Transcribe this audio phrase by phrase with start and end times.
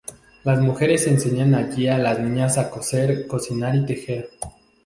[0.43, 4.31] Las mujeres enseñan allí a las niñas a coser, cocinar y tejer.